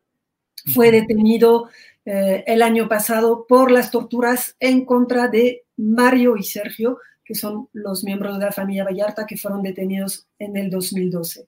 Fue 0.75 0.91
detenido 0.91 1.69
eh, 2.05 2.45
el 2.47 2.63
año 2.63 2.89
pasado 2.89 3.47
por 3.47 3.71
las 3.71 3.91
torturas 3.91 4.57
en 4.59 4.85
contra 4.85 5.29
de 5.29 5.65
Mario 5.77 6.37
y 6.37 6.43
Sergio, 6.43 6.99
que 7.25 7.35
son 7.35 7.69
los 7.73 8.05
miembros 8.05 8.39
de 8.39 8.47
la 8.47 8.53
familia 8.53 8.85
Vallarta 8.85 9.27
que 9.27 9.37
fueron 9.37 9.63
detenidos 9.63 10.27
en 10.39 10.57
el 10.57 10.71
2012. 10.71 11.47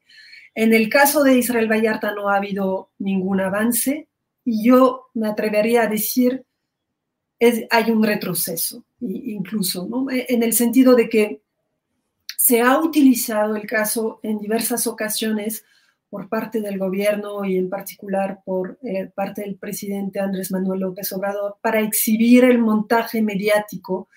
En 0.54 0.72
el 0.74 0.88
caso 0.88 1.22
de 1.22 1.38
Israel 1.38 1.70
Vallarta 1.70 2.14
no 2.14 2.28
ha 2.28 2.36
habido 2.36 2.90
ningún 2.98 3.40
avance 3.40 4.08
y 4.44 4.64
yo 4.64 5.06
me 5.14 5.28
atrevería 5.28 5.82
a 5.82 5.86
decir 5.88 6.44
hay 7.70 7.90
un 7.90 8.02
retroceso 8.02 8.84
incluso, 9.00 9.87
¿no? 9.88 10.06
en 10.11 10.42
el 10.42 10.52
sentido 10.52 10.94
de 10.94 11.08
que 11.08 11.40
se 12.37 12.61
ha 12.61 12.78
utilizado 12.78 13.56
el 13.56 13.66
caso 13.66 14.20
en 14.22 14.38
diversas 14.38 14.87
ocasiones 14.87 15.64
por 16.11 16.28
parte 16.28 16.61
del 16.61 16.78
gobierno 16.78 17.44
y 17.44 17.56
en 17.56 17.70
particular 17.70 18.40
por 18.44 18.78
eh, 18.82 19.11
parte 19.14 19.42
del 19.42 19.56
presidente 19.56 20.20
Andrés 20.20 20.50
Manuel 20.50 20.80
López 20.80 21.11
Obrador 21.12 21.56
para 21.62 21.80
exhibir 21.80 22.44
el 22.44 22.58
montaje 22.58 23.22
mediático 23.22 24.08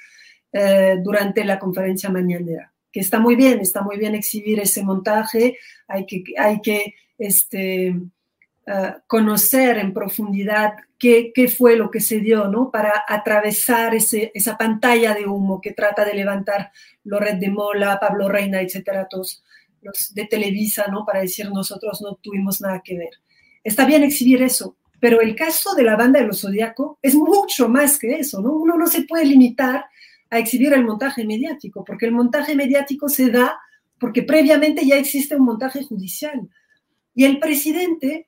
eh, 0.52 0.98
durante 1.02 1.46
la 1.46 1.58
conferencia 1.58 2.10
mañanera, 2.10 2.74
que 2.92 3.00
está 3.00 3.20
muy 3.20 3.36
bien, 3.36 3.60
está 3.60 3.82
muy 3.82 3.98
bien 3.98 4.14
exhibir 4.16 4.60
ese 4.60 4.84
montaje, 4.84 5.58
hay 5.88 6.06
que, 6.06 6.24
hay 6.38 6.62
que 6.62 6.96
este, 7.18 7.96
uh, 8.68 9.00
conocer 9.08 9.78
en 9.78 9.94
profundidad 9.94 10.74
qué, 10.98 11.32
qué, 11.34 11.48
fue 11.48 11.76
lo 11.76 11.92
que 11.92 12.00
se 12.00 12.20
dio, 12.20 12.48
¿no? 12.48 12.72
Para 12.72 13.04
atravesar 13.08 13.96
ese, 13.96 14.32
esa 14.34 14.58
pantalla 14.58 15.14
de 15.14 15.26
humo 15.26 15.62
que 15.62 15.74
trata 15.74 16.06
de 16.06 16.14
levantar 16.14 16.72
Loret 17.04 17.40
de 17.40 17.50
Mola, 17.50 18.00
Pablo 18.00 18.30
Reina, 18.30 18.62
etcétera, 18.62 19.08
todos 19.10 19.44
los 19.82 20.14
de 20.14 20.26
Televisa, 20.26 20.88
¿no? 20.92 21.06
Para 21.06 21.22
decir 21.22 21.50
nosotros 21.50 22.02
no 22.02 22.16
tuvimos 22.16 22.62
nada 22.62 22.82
que 22.84 22.98
ver. 22.98 23.12
Está 23.64 23.86
bien 23.86 24.04
exhibir 24.04 24.42
eso, 24.42 24.78
pero 25.00 25.22
el 25.22 25.36
caso 25.36 25.76
de 25.76 25.84
la 25.84 25.96
banda 25.96 26.20
de 26.20 26.28
los 26.28 26.42
Zodíaco 26.42 27.00
es 27.02 27.16
mucho 27.16 27.70
más 27.70 28.00
que 28.00 28.16
eso, 28.16 28.42
¿no? 28.42 28.54
Uno 28.54 28.78
no 28.78 28.88
se 28.88 29.04
puede 29.04 29.26
limitar 29.26 29.86
a 30.30 30.40
exhibir 30.40 30.74
el 30.74 30.84
montaje 30.84 31.26
mediático, 31.26 31.84
porque 31.84 32.06
el 32.06 32.12
montaje 32.12 32.56
mediático 32.56 33.10
se 33.10 33.30
da 33.30 33.60
porque 34.00 34.24
previamente 34.24 34.86
ya 34.86 34.98
existe 34.98 35.36
un 35.36 35.46
montaje 35.46 35.84
judicial. 35.84 36.50
Y 37.14 37.26
el 37.26 37.40
presidente, 37.40 38.28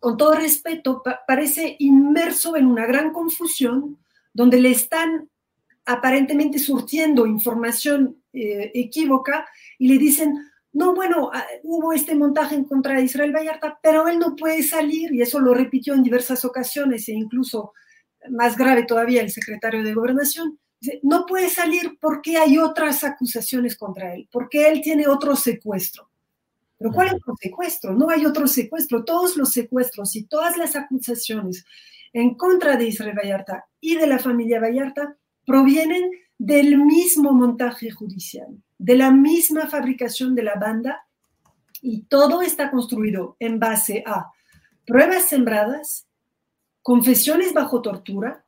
con 0.00 0.16
todo 0.16 0.34
respeto, 0.34 1.02
pa 1.02 1.20
parece 1.26 1.76
inmerso 1.78 2.56
en 2.56 2.66
una 2.66 2.86
gran 2.86 3.12
confusión 3.12 3.98
donde 4.32 4.60
le 4.60 4.70
están 4.70 5.28
aparentemente 5.84 6.58
surtiendo 6.58 7.26
información 7.26 8.16
eh, 8.32 8.70
equívoca 8.74 9.46
y 9.78 9.88
le 9.88 9.98
dicen, 9.98 10.34
no, 10.72 10.94
bueno, 10.94 11.30
ah, 11.32 11.44
hubo 11.64 11.92
este 11.92 12.14
montaje 12.14 12.54
en 12.54 12.64
contra 12.64 12.96
de 12.96 13.02
Israel 13.02 13.34
Vallarta, 13.34 13.78
pero 13.82 14.08
él 14.08 14.18
no 14.18 14.36
puede 14.36 14.62
salir, 14.62 15.12
y 15.12 15.20
eso 15.20 15.40
lo 15.40 15.52
repitió 15.52 15.94
en 15.94 16.02
diversas 16.02 16.44
ocasiones, 16.44 17.08
e 17.08 17.12
incluso 17.12 17.72
más 18.30 18.56
grave 18.56 18.84
todavía 18.84 19.22
el 19.22 19.30
secretario 19.30 19.82
de 19.82 19.94
Gobernación, 19.94 20.58
no 21.02 21.26
puede 21.26 21.48
salir 21.48 21.98
porque 22.00 22.36
hay 22.36 22.58
otras 22.58 23.04
acusaciones 23.04 23.76
contra 23.76 24.14
él, 24.14 24.28
porque 24.30 24.68
él 24.68 24.80
tiene 24.80 25.06
otro 25.06 25.36
secuestro. 25.36 26.09
Pero 26.80 26.92
¿cuál 26.92 27.08
es 27.08 27.14
otro 27.14 27.34
secuestro? 27.38 27.94
No 27.94 28.08
hay 28.08 28.24
otro 28.24 28.46
secuestro. 28.46 29.04
Todos 29.04 29.36
los 29.36 29.52
secuestros 29.52 30.16
y 30.16 30.24
todas 30.24 30.56
las 30.56 30.76
acusaciones 30.76 31.66
en 32.14 32.36
contra 32.36 32.78
de 32.78 32.86
Israel 32.86 33.14
Vallarta 33.14 33.66
y 33.82 33.96
de 33.96 34.06
la 34.06 34.18
familia 34.18 34.60
Vallarta 34.60 35.14
provienen 35.44 36.10
del 36.38 36.78
mismo 36.78 37.32
montaje 37.32 37.90
judicial, 37.90 38.48
de 38.78 38.96
la 38.96 39.10
misma 39.10 39.68
fabricación 39.68 40.34
de 40.34 40.42
la 40.42 40.54
banda 40.54 41.02
y 41.82 42.04
todo 42.04 42.40
está 42.40 42.70
construido 42.70 43.36
en 43.40 43.60
base 43.60 44.02
a 44.06 44.30
pruebas 44.86 45.28
sembradas, 45.28 46.06
confesiones 46.80 47.52
bajo 47.52 47.82
tortura, 47.82 48.46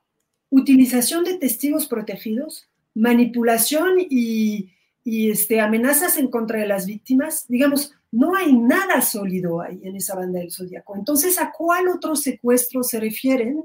utilización 0.48 1.24
de 1.24 1.36
testigos 1.36 1.86
protegidos, 1.86 2.70
manipulación 2.94 3.96
y, 3.98 4.72
este, 5.04 5.60
amenazas 5.60 6.16
en 6.16 6.28
contra 6.28 6.60
de 6.60 6.66
las 6.66 6.86
víctimas. 6.86 7.46
Digamos, 7.48 7.94
no 8.10 8.34
hay 8.34 8.52
nada 8.52 9.00
sólido 9.00 9.60
ahí 9.60 9.80
en 9.82 9.96
esa 9.96 10.14
banda 10.14 10.38
del 10.38 10.52
zodiaco. 10.52 10.96
Entonces, 10.96 11.40
¿a 11.40 11.50
cuál 11.50 11.88
otro 11.88 12.14
secuestro 12.14 12.82
se 12.82 13.00
refieren? 13.00 13.64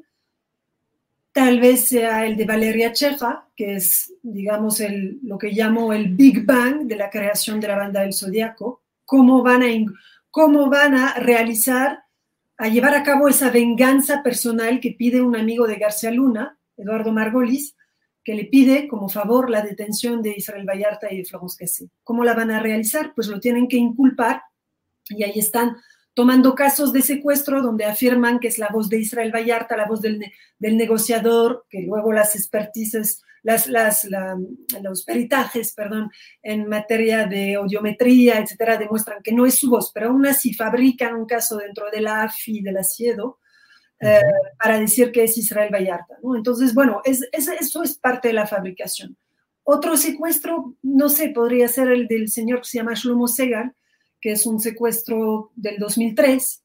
Tal 1.31 1.59
vez 1.59 1.89
sea 1.89 2.25
el 2.25 2.35
de 2.35 2.45
Valeria 2.45 2.93
Cheja, 2.93 3.47
que 3.55 3.75
es, 3.75 4.13
digamos, 4.23 4.81
lo 5.21 5.37
que 5.37 5.51
llamo 5.51 5.93
el 5.93 6.15
Big 6.15 6.45
Bang 6.45 6.87
de 6.87 6.95
la 6.95 7.09
creación 7.09 7.59
de 7.59 7.67
la 7.67 7.77
banda 7.77 8.01
del 8.01 8.13
zodiaco. 8.13 8.81
¿Cómo 9.05 9.43
van 9.43 9.63
a, 9.63 9.67
cómo 10.31 10.69
van 10.69 10.95
a 10.95 11.13
realizar, 11.15 12.03
a 12.57 12.67
llevar 12.69 12.95
a 12.95 13.03
cabo 13.03 13.27
esa 13.27 13.51
venganza 13.51 14.23
personal 14.23 14.79
que 14.79 14.95
pide 14.97 15.21
un 15.21 15.35
amigo 15.35 15.67
de 15.67 15.75
García 15.75 16.09
Luna, 16.09 16.57
Eduardo 16.75 17.11
Margolis, 17.11 17.75
que 18.27 18.35
le 18.35 18.43
pide 18.43 18.89
como 18.89 19.07
favor 19.07 19.49
la 19.49 19.61
detención 19.61 20.21
de 20.21 20.33
Israel 20.35 20.65
Vallarta 20.67 21.07
y 21.09 21.19
de 21.19 21.23
Florence 21.23 21.55
Cassé. 21.57 21.89
¿Cómo 22.03 22.25
la 22.25 22.33
van 22.33 22.51
a 22.51 22.59
realizar? 22.59 23.13
Pues 23.15 23.29
lo 23.29 23.39
tienen 23.39 23.69
que 23.69 23.77
inculpar 23.77 24.41
y 25.07 25.23
ahí 25.23 25.39
están 25.39 25.77
tomando 26.13 26.53
casos 26.53 26.91
de 26.91 27.01
secuestro 27.01 27.61
donde 27.61 27.85
afirman 27.85 28.39
que 28.39 28.49
es 28.49 28.57
la 28.57 28.67
voz 28.67 28.89
de 28.89 28.99
Israel 28.99 29.31
Vallarta, 29.33 29.77
la 29.77 29.87
voz 29.87 30.01
del, 30.01 30.19
negociador, 30.59 31.65
que 31.69 31.83
luego 31.83 32.11
las 32.11 32.35
expertices, 32.35 33.21
las, 33.43 33.69
las, 33.69 34.05
los 34.81 35.05
peritajes, 35.05 35.71
perdón, 35.73 36.11
en 36.43 36.67
materia 36.67 37.27
de 37.27 37.55
audiometría, 37.55 38.39
etcétera, 38.39 38.75
demuestran 38.75 39.23
que 39.23 39.31
no 39.31 39.45
es 39.45 39.55
su 39.55 39.69
voz, 39.69 39.93
pero 39.93 40.09
aún 40.09 40.25
así 40.25 40.53
fabrican 40.53 41.15
un 41.15 41.27
caso 41.27 41.55
dentro 41.55 41.89
de 41.89 42.01
la 42.01 42.23
AFI, 42.23 42.59
de 42.59 42.73
la 42.73 42.83
CIEDO, 42.83 43.39
eh, 43.99 44.21
para 44.61 44.79
decir 44.79 45.11
que 45.11 45.23
es 45.23 45.37
Israel 45.37 45.73
Vallarta. 45.73 46.17
Entonces, 46.35 46.73
bueno, 46.73 47.01
es, 47.03 47.27
eso 47.31 47.83
es 47.83 47.97
parte 47.97 48.27
de 48.27 48.35
la 48.35 48.45
fabricación. 48.45 49.17
Otro 49.63 49.97
secuestro, 49.97 50.75
no 50.83 51.09
sé, 51.09 51.29
podría 51.29 51.67
ser 51.67 51.89
el 51.89 52.07
del 52.07 52.29
señor 52.29 52.59
que 52.59 52.69
se 52.69 52.77
llama 52.77 52.93
Shlomo 52.93 53.27
Segal, 53.27 53.73
que 54.21 54.31
es 54.31 54.45
un 54.45 54.59
secuestro 54.59 55.51
del 55.55 55.77
2003, 55.77 56.63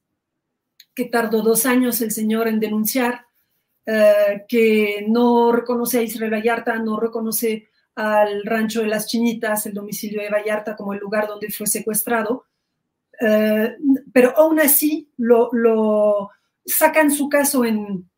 que 0.93 1.05
tardó 1.05 1.41
dos 1.41 1.65
años 1.65 2.01
el 2.01 2.11
señor 2.11 2.47
en 2.47 2.59
denunciar, 2.59 3.25
eh, 3.85 4.45
que 4.47 5.05
no 5.09 5.51
reconoce 5.51 5.99
a 5.99 6.03
Israel 6.03 6.33
Vallarta, 6.33 6.77
no 6.77 6.99
reconoce 6.99 7.67
al 7.95 8.43
rancho 8.45 8.81
de 8.81 8.87
las 8.87 9.07
Chinitas, 9.07 9.65
el 9.65 9.73
domicilio 9.73 10.21
de 10.21 10.29
Vallarta, 10.29 10.75
como 10.75 10.93
el 10.93 10.99
lugar 10.99 11.27
donde 11.27 11.49
fue 11.49 11.67
secuestrado, 11.67 12.45
eh, 13.19 13.75
pero 14.13 14.37
aún 14.37 14.59
así 14.59 15.09
lo 15.17 16.29
sacan 16.65 17.11
su 17.11 17.29
caso 17.29 17.65
en, 17.65 18.09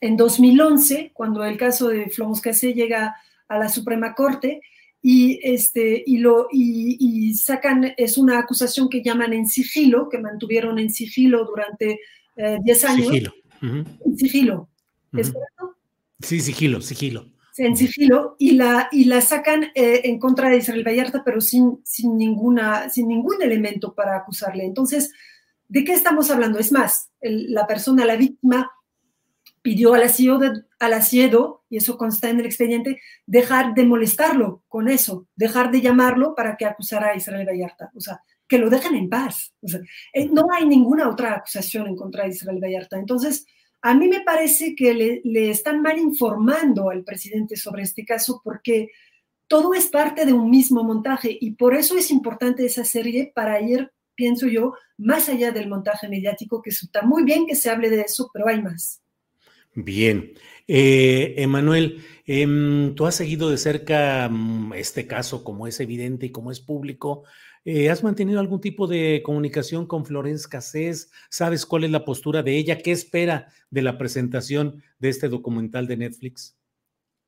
en 0.00 0.16
2011, 0.16 1.12
cuando 1.14 1.44
el 1.44 1.56
caso 1.56 1.88
de 1.88 2.10
Flomos 2.10 2.40
Cassé 2.40 2.74
llega 2.74 3.16
a 3.48 3.58
la 3.58 3.68
Suprema 3.68 4.14
Corte 4.14 4.60
y, 5.02 5.38
este, 5.42 6.02
y, 6.04 6.18
lo, 6.18 6.48
y, 6.50 7.34
sacan, 7.34 7.94
es 7.96 8.18
una 8.18 8.38
acusación 8.38 8.88
que 8.88 9.02
llaman 9.02 9.32
en 9.32 9.46
sigilo, 9.46 10.08
que 10.08 10.18
mantuvieron 10.18 10.78
en 10.78 10.90
sigilo 10.90 11.44
durante 11.44 12.00
10 12.36 12.84
eh, 12.84 12.86
años. 12.86 13.06
Sigilo. 13.06 13.34
En 13.62 14.18
sigilo. 14.18 14.68
¿Es 15.12 15.32
Sí, 16.20 16.40
sigilo, 16.40 16.80
sigilo. 16.80 17.26
En 17.58 17.76
sigilo, 17.76 18.36
y 18.38 18.52
la, 18.52 18.88
y 18.92 19.04
la 19.04 19.20
sacan 19.20 19.64
eh, 19.74 20.02
en 20.04 20.18
contra 20.18 20.50
de 20.50 20.58
Israel 20.58 20.84
Vallarta, 20.86 21.22
pero 21.24 21.40
sin, 21.40 21.80
sin, 21.84 22.18
ninguna, 22.18 22.90
sin 22.90 23.08
ningún 23.08 23.40
elemento 23.42 23.94
para 23.94 24.16
acusarle. 24.16 24.64
Entonces, 24.64 25.12
¿De 25.68 25.84
qué 25.84 25.92
estamos 25.92 26.30
hablando? 26.30 26.58
Es 26.58 26.72
más, 26.72 27.10
la 27.20 27.66
persona, 27.66 28.04
la 28.04 28.16
víctima, 28.16 28.70
pidió 29.62 29.94
al 29.94 30.92
asiedo, 30.92 31.64
y 31.68 31.78
eso 31.78 31.98
consta 31.98 32.30
en 32.30 32.38
el 32.38 32.46
expediente, 32.46 33.00
dejar 33.26 33.74
de 33.74 33.84
molestarlo 33.84 34.62
con 34.68 34.88
eso, 34.88 35.26
dejar 35.34 35.72
de 35.72 35.80
llamarlo 35.80 36.34
para 36.36 36.56
que 36.56 36.66
acusara 36.66 37.08
a 37.08 37.16
Israel 37.16 37.48
Vallarta. 37.48 37.90
O 37.96 38.00
sea, 38.00 38.20
que 38.46 38.58
lo 38.58 38.70
dejen 38.70 38.94
en 38.94 39.08
paz. 39.08 39.54
Eh, 40.12 40.28
no 40.30 40.46
hay 40.52 40.66
ninguna 40.66 41.08
otra 41.08 41.34
acusación 41.34 41.88
en 41.88 41.96
contra 41.96 42.24
de 42.24 42.30
Israel 42.30 42.60
Vallarta. 42.62 42.96
Entonces, 42.96 43.44
a 43.82 43.92
mí 43.94 44.08
me 44.08 44.20
parece 44.20 44.74
que 44.76 44.94
le, 44.94 45.20
le 45.24 45.50
están 45.50 45.82
mal 45.82 45.98
informando 45.98 46.90
al 46.90 47.02
presidente 47.02 47.56
sobre 47.56 47.82
este 47.82 48.04
caso 48.04 48.40
porque 48.44 48.90
todo 49.48 49.74
es 49.74 49.86
parte 49.86 50.26
de 50.26 50.32
un 50.32 50.50
mismo 50.50 50.82
montaje 50.82 51.36
y 51.40 51.52
por 51.52 51.74
eso 51.74 51.96
es 51.96 52.10
importante 52.10 52.64
esa 52.64 52.84
serie 52.84 53.32
para 53.34 53.60
ir 53.60 53.92
pienso 54.16 54.48
yo, 54.48 54.74
más 54.98 55.28
allá 55.28 55.52
del 55.52 55.68
montaje 55.68 56.08
mediático, 56.08 56.62
que 56.62 56.70
está 56.70 57.02
muy 57.02 57.22
bien 57.22 57.46
que 57.46 57.54
se 57.54 57.70
hable 57.70 57.90
de 57.90 58.00
eso, 58.00 58.30
pero 58.32 58.48
hay 58.48 58.62
más. 58.62 59.02
Bien. 59.74 60.32
Eh, 60.66 61.34
Emanuel, 61.36 62.02
em, 62.24 62.94
tú 62.94 63.06
has 63.06 63.14
seguido 63.14 63.50
de 63.50 63.58
cerca 63.58 64.28
mm, 64.28 64.72
este 64.74 65.06
caso, 65.06 65.44
como 65.44 65.66
es 65.66 65.78
evidente 65.80 66.26
y 66.26 66.30
como 66.32 66.50
es 66.50 66.60
público. 66.60 67.24
Eh, 67.64 67.90
¿Has 67.90 68.02
mantenido 68.02 68.40
algún 68.40 68.60
tipo 68.60 68.86
de 68.86 69.22
comunicación 69.24 69.86
con 69.86 70.06
Florence 70.06 70.48
Cassés? 70.48 71.10
¿Sabes 71.28 71.66
cuál 71.66 71.84
es 71.84 71.90
la 71.90 72.04
postura 72.04 72.42
de 72.42 72.56
ella? 72.56 72.78
¿Qué 72.78 72.92
espera 72.92 73.48
de 73.70 73.82
la 73.82 73.98
presentación 73.98 74.82
de 74.98 75.08
este 75.08 75.28
documental 75.28 75.86
de 75.86 75.96
Netflix? 75.96 76.56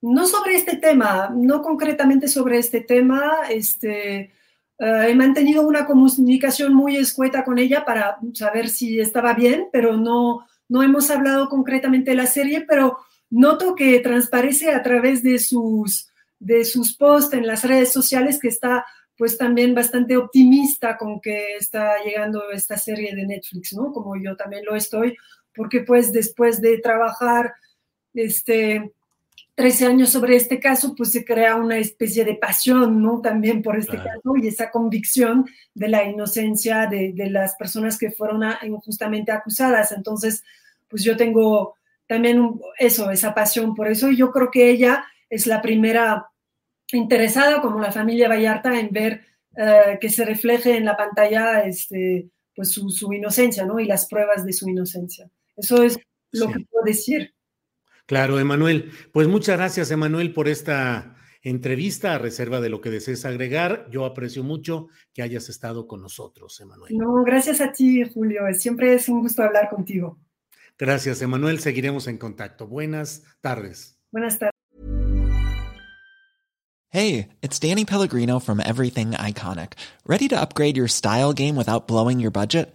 No 0.01 0.27
sobre 0.27 0.55
este 0.55 0.77
tema, 0.77 1.35
no 1.35 1.61
concretamente 1.61 2.29
sobre 2.29 2.59
este 2.59 2.81
tema. 2.81 3.49
Este, 3.51 4.33
eh, 4.79 5.07
he 5.09 5.15
mantenido 5.15 5.67
una 5.67 5.87
comunicación 5.87 6.75
muy 6.75 6.97
escueta 6.97 7.45
con 7.45 7.59
ella 7.59 7.85
para 7.85 8.19
saber 8.35 8.69
si 8.69 9.01
estaba 9.01 9.35
bien, 9.35 9.69
pero 9.73 9.97
no, 9.97 10.47
no 10.69 10.83
hemos 10.83 11.11
hablado 11.11 11.49
concretamente 11.49 12.13
de 12.13 12.17
la 12.17 12.27
serie, 12.27 12.65
pero 12.69 12.99
noto 13.31 13.75
que 13.75 13.99
transparece 14.01 14.71
a 14.71 14.83
través 14.83 15.23
de 15.23 15.39
sus, 15.39 16.09
de 16.39 16.65
sus 16.65 16.97
posts 16.97 17.35
en 17.35 17.47
las 17.47 17.65
redes 17.65 17.93
sociales 17.93 18.39
que 18.41 18.49
está 18.49 18.85
pues 19.17 19.37
también 19.37 19.75
bastante 19.75 20.17
optimista 20.17 20.97
con 20.97 21.21
que 21.21 21.57
está 21.57 21.97
llegando 22.05 22.53
esta 22.53 22.77
serie 22.77 23.17
de 23.17 23.27
Netflix, 23.27 23.73
¿no? 23.73 23.93
Como 23.93 24.15
yo 24.17 24.37
también 24.37 24.65
lo 24.65 24.77
estoy, 24.77 25.17
porque 25.53 25.81
pues 25.81 26.13
después 26.13 26.61
de 26.61 26.79
trabajar 26.79 27.53
este, 28.15 28.93
13 29.59 29.87
años 29.87 30.11
sobre 30.11 30.37
este 30.37 30.61
caso, 30.61 30.95
pues 30.95 31.11
se 31.11 31.25
crea 31.25 31.57
una 31.57 31.79
especie 31.79 32.25
de 32.25 32.37
pasión, 32.37 33.03
¿no? 33.03 33.21
También 33.21 33.61
por 33.61 33.77
este 33.77 33.97
caso 33.97 34.37
y 34.41 34.47
esa 34.47 34.71
convicción 34.71 35.47
de 35.75 35.89
la 35.89 36.05
inocencia 36.05 36.87
de, 36.87 37.13
las 37.29 37.57
personas 37.57 37.99
que 37.99 38.13
fueron 38.13 38.45
injustamente 38.63 39.33
acusadas. 39.33 39.91
Entonces, 39.91 40.45
pues 40.87 41.03
yo 41.03 41.17
tengo 41.17 41.75
también 42.07 42.61
eso, 42.79 43.11
esa 43.11 43.35
pasión 43.35 43.75
por 43.75 43.89
eso 43.89 44.09
y 44.09 44.17
yo 44.17 44.31
creo 44.31 44.49
que 44.49 44.71
ella 44.71 45.05
es 45.29 45.49
la 45.49 45.61
primera 45.61 46.29
interesada, 46.93 47.61
como 47.61 47.81
la 47.81 47.91
familia 47.91 48.29
Vallarta, 48.29 48.79
en 48.79 48.91
ver 48.93 49.25
eh, 49.57 49.99
que 50.01 50.09
se 50.09 50.25
refleje 50.25 50.77
en 50.77 50.85
la 50.85 50.97
pantalla 50.97 51.65
este, 51.65 52.31
pues 52.55 52.71
su, 52.71 53.13
inocencia, 53.13 53.67
¿no? 53.67 53.81
Y 53.81 53.87
las 53.87 54.07
pruebas 54.07 54.47
de 54.47 54.53
su 54.53 54.69
inocencia. 54.69 55.29
Eso 55.57 55.83
es 55.83 55.99
lo 56.31 56.47
que 56.47 56.61
puedo 56.61 56.85
decir. 56.85 57.35
Claro, 58.09 58.41
Emanuel. 58.41 58.91
Pues 59.13 59.29
muchas 59.29 59.59
gracias, 59.59 59.91
Emanuel, 59.91 60.33
por 60.33 60.49
esta 60.49 61.15
entrevista 61.43 62.15
a 62.15 62.19
reserva 62.19 62.59
de 62.59 62.71
lo 62.71 62.81
que 62.81 62.89
desees 62.89 63.27
agregar. 63.27 63.87
Yo 63.91 64.07
aprecio 64.07 64.43
mucho 64.43 64.89
que 65.13 65.21
hayas 65.21 65.51
estado 65.51 65.87
con 65.87 66.01
nosotros, 66.01 66.59
Emanuel. 66.59 66.97
No, 66.97 67.23
gracias 67.23 67.61
a 67.61 67.71
ti, 67.71 68.03
Julio. 68.11 68.41
Siempre 68.55 68.95
es 68.95 69.11
un 69.11 69.21
gusto 69.21 69.43
hablar 69.43 69.69
contigo. 69.69 70.19
Gracias, 70.79 71.21
Emanuel. 71.21 71.59
Seguiremos 71.61 72.07
en 72.07 72.17
contacto. 72.17 72.67
Buenas 72.67 73.25
tardes. 73.43 74.01
Buenas 74.11 74.39
tardes. 74.39 74.55
Hey, 76.89 77.29
it's 77.43 77.59
Danny 77.59 77.85
Pellegrino 77.85 78.41
from 78.41 78.59
Everything 78.59 79.11
Iconic. 79.11 79.75
¿Ready 80.07 80.29
to 80.29 80.41
upgrade 80.41 80.79
your 80.79 80.89
style 80.89 81.35
game 81.35 81.57
without 81.57 81.87
blowing 81.87 82.21
your 82.21 82.31
budget? 82.31 82.75